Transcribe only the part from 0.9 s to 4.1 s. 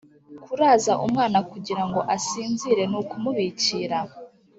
umwana kugira ngo asinzire ni ukumubikira